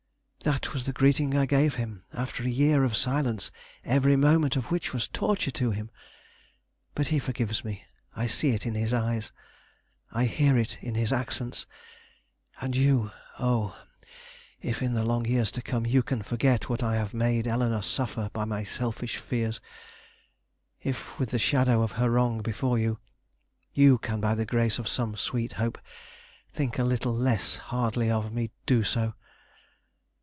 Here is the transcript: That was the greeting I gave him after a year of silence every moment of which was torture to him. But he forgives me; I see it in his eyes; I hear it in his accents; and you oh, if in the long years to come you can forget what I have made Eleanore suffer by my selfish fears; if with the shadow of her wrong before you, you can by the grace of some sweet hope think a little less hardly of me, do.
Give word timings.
That 0.43 0.73
was 0.73 0.87
the 0.87 0.91
greeting 0.91 1.37
I 1.37 1.45
gave 1.45 1.75
him 1.75 2.03
after 2.13 2.41
a 2.41 2.49
year 2.49 2.83
of 2.83 2.97
silence 2.97 3.51
every 3.83 4.15
moment 4.15 4.55
of 4.55 4.71
which 4.71 4.91
was 4.91 5.07
torture 5.07 5.51
to 5.51 5.69
him. 5.69 5.91
But 6.95 7.09
he 7.09 7.19
forgives 7.19 7.63
me; 7.63 7.85
I 8.15 8.25
see 8.25 8.49
it 8.49 8.65
in 8.65 8.73
his 8.73 8.91
eyes; 8.91 9.31
I 10.11 10.25
hear 10.25 10.57
it 10.57 10.79
in 10.81 10.95
his 10.95 11.13
accents; 11.13 11.67
and 12.59 12.75
you 12.75 13.11
oh, 13.37 13.79
if 14.63 14.81
in 14.81 14.95
the 14.95 15.03
long 15.03 15.25
years 15.27 15.51
to 15.51 15.61
come 15.61 15.85
you 15.85 16.01
can 16.01 16.23
forget 16.23 16.67
what 16.69 16.81
I 16.81 16.95
have 16.95 17.13
made 17.13 17.45
Eleanore 17.45 17.83
suffer 17.83 18.31
by 18.33 18.43
my 18.45 18.63
selfish 18.63 19.17
fears; 19.17 19.61
if 20.81 21.19
with 21.19 21.29
the 21.29 21.37
shadow 21.39 21.83
of 21.83 21.91
her 21.93 22.09
wrong 22.09 22.41
before 22.41 22.79
you, 22.79 22.97
you 23.75 23.99
can 23.99 24.19
by 24.19 24.33
the 24.33 24.47
grace 24.47 24.79
of 24.79 24.87
some 24.89 25.15
sweet 25.15 25.51
hope 25.53 25.77
think 26.51 26.79
a 26.79 26.83
little 26.83 27.13
less 27.13 27.57
hardly 27.57 28.09
of 28.09 28.33
me, 28.33 28.49
do. 28.65 28.83